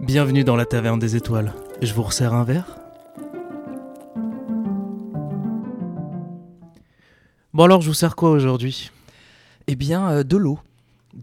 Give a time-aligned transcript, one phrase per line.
[0.00, 1.52] Bienvenue dans la taverne des étoiles.
[1.82, 2.78] Je vous resserre un verre
[7.52, 8.90] Bon alors, je vous sers quoi aujourd'hui?
[9.66, 10.58] Eh bien, euh, de l'eau.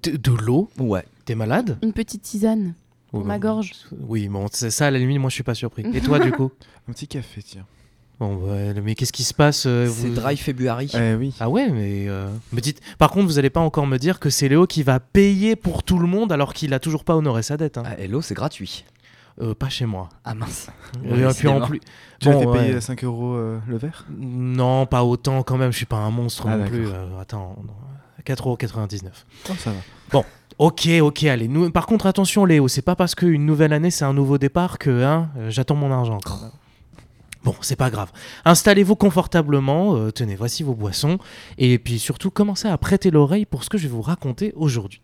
[0.04, 0.70] De, de l'eau?
[0.80, 1.06] Ouais.
[1.26, 1.78] T'es malade?
[1.84, 2.74] Une petite tisane
[3.12, 3.74] pour ma gorge.
[4.08, 5.86] Oui, bon, c'est ça, à la limite, moi je suis pas surpris.
[5.94, 6.52] Et toi, du coup?
[6.90, 7.66] Un petit café, tiens.
[8.20, 10.90] Bon, ouais, mais qu'est-ce qui se passe euh, C'est vous- Dry February.
[10.94, 11.34] Eh oui.
[11.40, 12.80] Ah ouais, mais euh, me dites.
[12.98, 15.84] Par contre, vous allez pas encore me dire que c'est Léo qui va payer pour
[15.84, 17.78] tout le monde alors qu'il a toujours pas honoré sa dette.
[17.78, 17.84] Hein.
[17.86, 18.86] Ah, l'eau, c'est gratuit.
[19.42, 20.10] Euh, pas chez moi.
[20.24, 20.68] Ah mince.
[21.04, 21.82] Et puis en plus.
[22.20, 22.78] Tu as Bon, été payé ouais.
[22.78, 24.06] à 5 euros euh, le verre?
[24.16, 25.72] Non, pas autant quand même.
[25.72, 26.86] Je suis pas un monstre Ah, non plus.
[26.88, 27.74] Euh, attends, non.
[28.26, 29.08] 4,99€.
[29.50, 30.22] Oh, ça va.
[30.60, 31.48] Ok, ok, allez.
[31.48, 34.78] Nous, par contre, attention, Léo, c'est pas parce qu'une nouvelle année c'est un nouveau départ
[34.78, 36.52] que hein, j'attends mon argent quand même.
[37.44, 38.12] Bon, c'est pas grave.
[38.46, 41.18] Installez-vous confortablement, euh, tenez, voici vos boissons,
[41.58, 45.02] et puis surtout commencez à prêter l'oreille pour ce que je vais vous raconter aujourd'hui.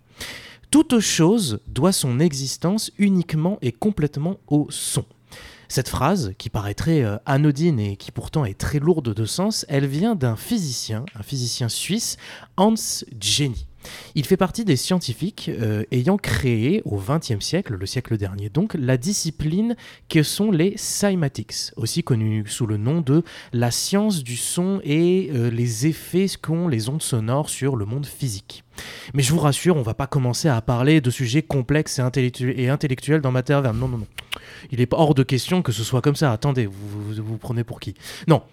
[0.71, 5.03] Toute chose doit son existence uniquement et complètement au son.
[5.67, 9.85] Cette phrase, qui paraîtrait euh, anodine et qui pourtant est très lourde de sens, elle
[9.85, 12.17] vient d'un physicien, un physicien suisse,
[12.57, 12.75] Hans
[13.19, 13.68] Jenny.
[14.15, 18.73] Il fait partie des scientifiques euh, ayant créé au XXe siècle, le siècle dernier donc,
[18.73, 19.75] la discipline
[20.09, 25.29] que sont les cymatics, aussi connue sous le nom de la science du son et
[25.33, 28.63] euh, les effets qu'ont les ondes sonores sur le monde physique.
[29.13, 32.53] Mais je vous rassure, on va pas commencer à parler de sujets complexes et, intellectu-
[32.57, 33.43] et intellectuels dans ma.
[33.49, 34.07] Non, non, non.
[34.71, 36.31] Il est hors de question que ce soit comme ça.
[36.31, 37.95] Attendez, vous vous, vous prenez pour qui?
[38.27, 38.43] Non,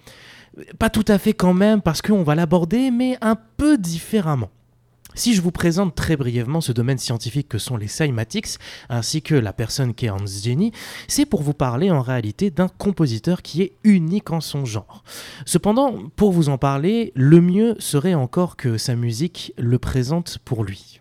[0.78, 4.50] pas tout à fait quand même, parce qu'on va l'aborder, mais un peu différemment.
[5.16, 8.58] Si je vous présente très brièvement ce domaine scientifique que sont les cymatics,
[8.90, 10.72] ainsi que la personne qui est Hans Jenny,
[11.08, 15.02] c'est pour vous parler en réalité d'un compositeur qui est unique en son genre.
[15.46, 20.64] Cependant, pour vous en parler, le mieux serait encore que sa musique le présente pour
[20.64, 21.00] lui.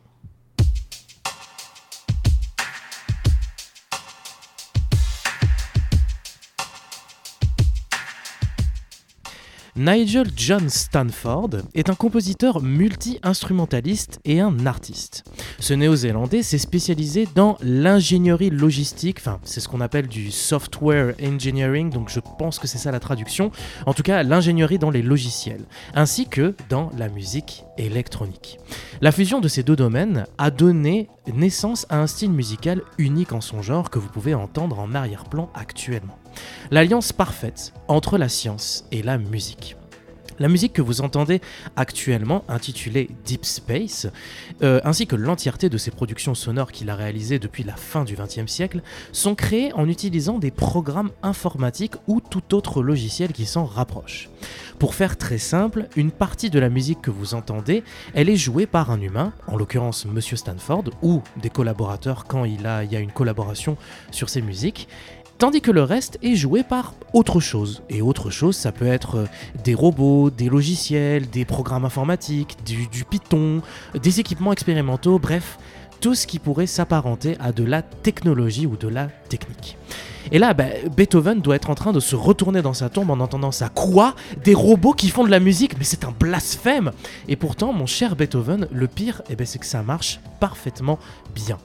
[9.77, 15.25] Nigel John Stanford est un compositeur multi-instrumentaliste et un artiste.
[15.59, 21.89] Ce néo-zélandais s'est spécialisé dans l'ingénierie logistique, enfin c'est ce qu'on appelle du software engineering,
[21.89, 23.51] donc je pense que c'est ça la traduction,
[23.85, 28.59] en tout cas l'ingénierie dans les logiciels, ainsi que dans la musique électronique.
[29.01, 33.41] La fusion de ces deux domaines a donné naissance à un style musical unique en
[33.41, 36.17] son genre que vous pouvez entendre en arrière-plan actuellement.
[36.69, 39.77] L'alliance parfaite entre la science et la musique.
[40.37, 41.39] La musique que vous entendez
[41.75, 44.07] actuellement, intitulée Deep Space,
[44.63, 48.15] euh, ainsi que l'entièreté de ses productions sonores qu'il a réalisées depuis la fin du
[48.15, 48.81] XXe siècle,
[49.13, 54.29] sont créées en utilisant des programmes informatiques ou tout autre logiciel qui s'en rapproche.
[54.77, 58.65] Pour faire très simple, une partie de la musique que vous entendez, elle est jouée
[58.65, 63.11] par un humain, en l'occurrence Monsieur Stanford, ou des collaborateurs quand il, y a une
[63.11, 63.77] collaboration
[64.11, 64.89] sur ses musiques,
[65.37, 67.83] Tandis que le reste est joué par autre chose.
[67.89, 69.25] Et autre chose, ça peut être euh,
[69.65, 73.61] des robots, des logiciels, des programmes informatiques, du, Python,
[74.01, 75.59] des équipements expérimentaux, bref,
[75.99, 79.77] tout ce qui pourrait s'apparenter à de la technologie ou de la technique.
[80.31, 80.65] Et là, bah,
[80.95, 83.67] Beethoven doit être en train de se retourner dans sa tombe en entendant ça.
[83.67, 84.15] Quoi?
[84.41, 85.77] Des robots qui font de la musique?
[85.77, 86.91] Mais c'est un blasphème
[87.27, 90.97] Et pourtant, mon cher Beethoven, le pire, eh ben, c'est que ça marche parfaitement
[91.35, 91.57] bien.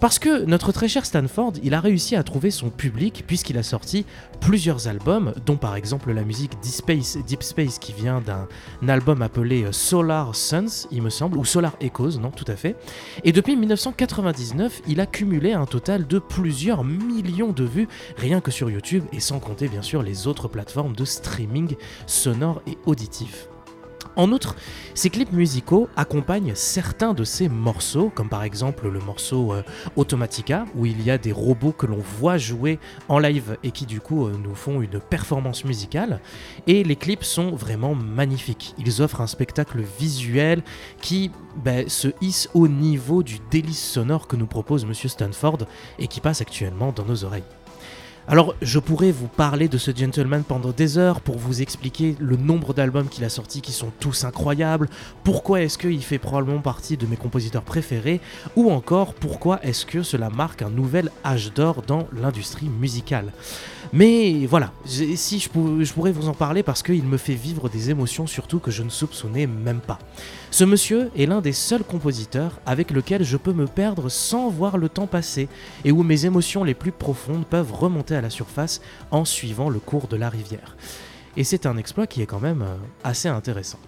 [0.00, 3.62] Parce que notre très cher Stanford, il a réussi à trouver son public puisqu'il a
[3.62, 4.06] sorti
[4.40, 8.48] plusieurs albums, dont par exemple la musique Deep Space, qui vient d'un
[8.88, 12.76] album appelé euh, Solar Suns, il me semble, ou Solar Echoes, non, tout à fait.
[13.24, 18.50] Et depuis 1999, il a cumulé un total de plusieurs millions de vues rien que
[18.50, 23.48] sur YouTube et sans compter bien sûr les autres plateformes de streaming sonore et auditif.
[24.16, 24.56] En outre,
[24.94, 29.62] ces clips musicaux accompagnent certains de ces morceaux, comme par exemple le morceau euh,
[29.96, 32.78] Automatica, où il y a des robots que l'on voit jouer
[33.08, 36.20] en live et qui du coup euh, nous font une performance musicale.
[36.66, 38.74] Et les clips sont vraiment magnifiques.
[38.78, 40.62] Ils offrent un spectacle visuel
[41.00, 45.58] qui ben, se hisse au niveau du délice sonore que nous propose Monsieur Stanford
[45.98, 47.44] et qui passe actuellement dans nos oreilles.
[48.30, 52.36] Alors, je pourrais vous parler de ce gentleman pendant des heures pour vous expliquer le
[52.36, 54.88] nombre d'albums qu'il a sortis qui sont tous incroyables,
[55.24, 58.20] pourquoi est-ce qu'il fait probablement partie de mes compositeurs préférés,
[58.54, 63.32] ou encore pourquoi est-ce que cela marque un nouvel âge d'or dans l'industrie musicale.
[63.92, 68.28] Mais voilà, si je pourrais vous en parler parce qu'il me fait vivre des émotions
[68.28, 69.98] surtout que je ne soupçonnais même pas.
[70.52, 74.78] Ce monsieur est l'un des seuls compositeurs avec lequel je peux me perdre sans voir
[74.78, 75.48] le temps passer
[75.84, 78.80] et où mes émotions les plus profondes peuvent remonter à la surface
[79.10, 80.76] en suivant le cours de la rivière.
[81.36, 83.78] Et c'est un exploit qui est quand même euh, assez intéressant.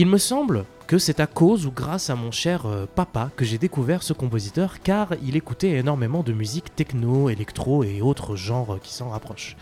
[0.00, 3.44] Il me semble que c'est à cause ou grâce à mon cher euh, papa que
[3.44, 8.78] j'ai découvert ce compositeur car il écoutait énormément de musique techno, électro et autres genres
[8.80, 9.56] qui s'en rapprochent.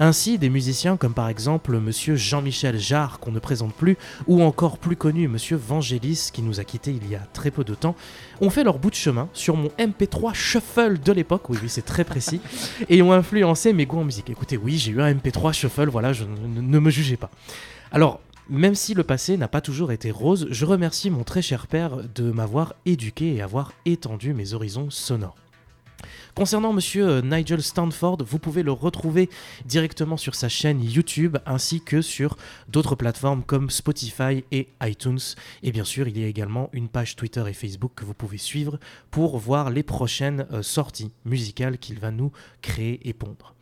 [0.00, 3.96] Ainsi, des musiciens comme par exemple monsieur Jean-Michel Jarre qu'on ne présente plus
[4.26, 7.62] ou encore plus connu monsieur Vangelis qui nous a quittés il y a très peu
[7.62, 7.94] de temps
[8.40, 11.84] ont fait leur bout de chemin sur mon MP3 Shuffle de l'époque, oui oui c'est
[11.86, 12.40] très précis,
[12.88, 14.30] et ont influencé mes goûts en musique.
[14.30, 17.30] Écoutez, oui j'ai eu un MP3 Shuffle, voilà, je, ne me jugez pas.
[17.92, 21.66] Alors, même si le passé n'a pas toujours été rose, je remercie mon très cher
[21.66, 25.36] père de m'avoir éduqué et avoir étendu mes horizons sonores.
[26.34, 29.30] Concernant monsieur euh, Nigel Stanford, vous pouvez le retrouver
[29.64, 32.36] directement sur sa chaîne YouTube ainsi que sur
[32.68, 35.18] d'autres plateformes comme Spotify et iTunes.
[35.62, 38.36] Et bien sûr, il y a également une page Twitter et Facebook que vous pouvez
[38.36, 38.78] suivre
[39.10, 43.54] pour voir les prochaines euh, sorties musicales qu'il va nous créer et pondre.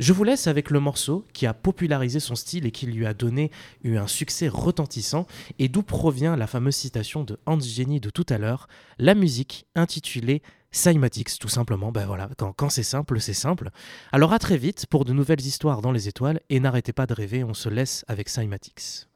[0.00, 3.12] Je vous laisse avec le morceau qui a popularisé son style et qui lui a
[3.12, 3.50] donné
[3.84, 5.26] eu un succès retentissant
[5.58, 8.66] et d'où provient la fameuse citation de Hans Jenny de tout à l'heure,
[8.98, 10.40] la musique intitulée
[10.72, 11.92] Cymatics, tout simplement.
[11.92, 13.68] Ben voilà, quand, c'est simple, c'est simple.
[14.10, 17.12] Alors à très vite pour de nouvelles histoires dans les étoiles et n'arrêtez pas de
[17.12, 19.09] rêver, on se laisse avec Cymatics.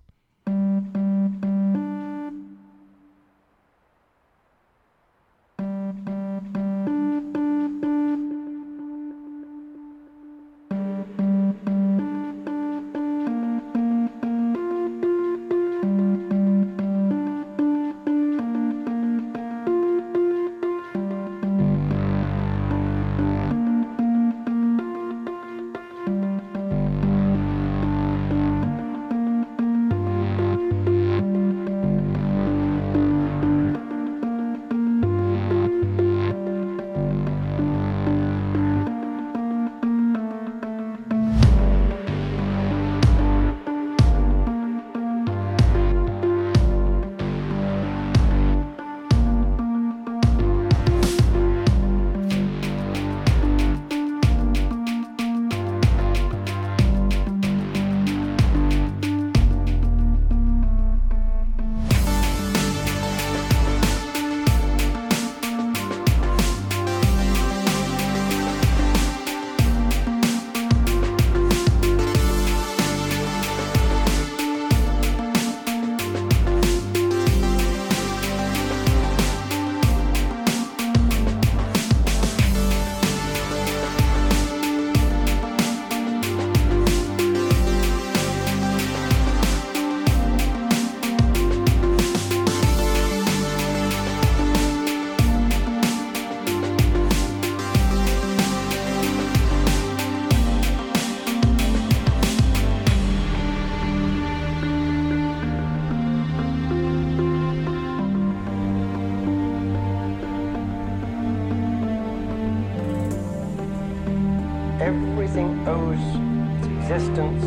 [116.94, 117.42] Existence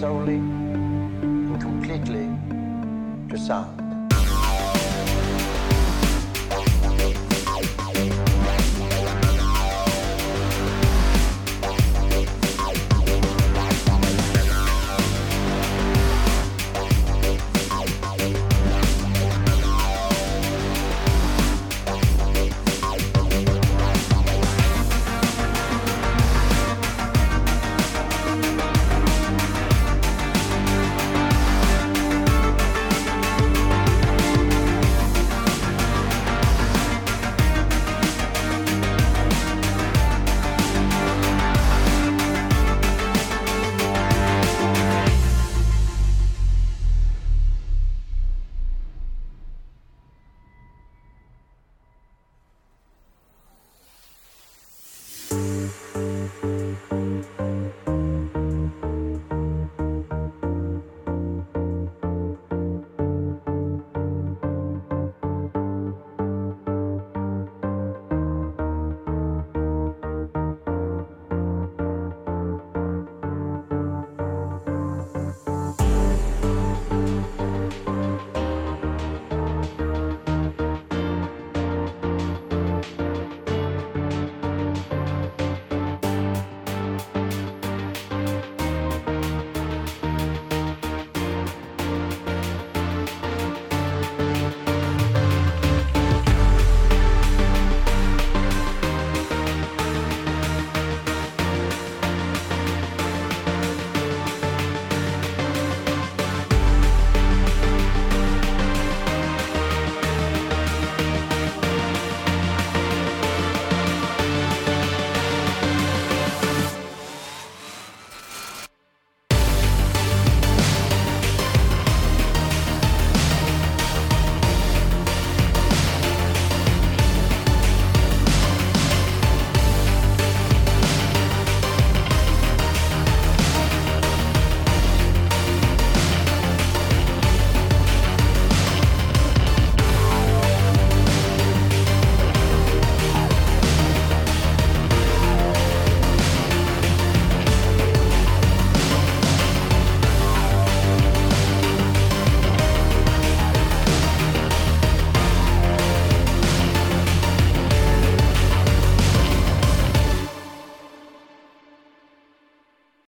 [0.00, 2.26] solely and completely
[3.28, 3.79] to sound.